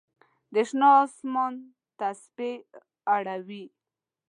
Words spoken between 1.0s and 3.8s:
آسمان تسپې اړوي